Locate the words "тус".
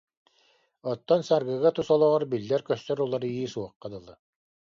1.75-1.87